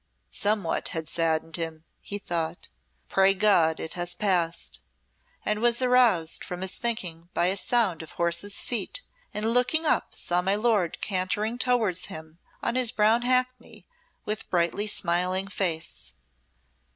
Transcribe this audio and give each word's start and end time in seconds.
"Somewhat 0.31 0.87
had 0.87 1.07
saddened 1.07 1.57
him," 1.57 1.83
he 2.01 2.17
thought. 2.17 2.69
"Pray 3.07 3.35
God 3.35 3.79
it 3.79 3.93
has 3.93 4.15
passed," 4.15 4.79
and 5.45 5.59
was 5.61 5.79
aroused 5.79 6.43
from 6.43 6.61
his 6.61 6.73
thinking 6.73 7.29
by 7.35 7.45
a 7.45 7.55
sound 7.55 8.01
of 8.01 8.13
horses' 8.13 8.63
feet, 8.63 9.03
and 9.31 9.53
looking 9.53 9.85
up 9.85 10.15
saw 10.15 10.41
my 10.41 10.55
lord 10.55 10.99
cantering 11.01 11.59
towards 11.59 12.05
him 12.07 12.39
on 12.63 12.73
his 12.73 12.91
brown 12.91 13.21
hackney, 13.21 13.85
and 14.15 14.25
with 14.25 14.49
brightly 14.49 14.87
smiling 14.87 15.47
face. 15.47 16.15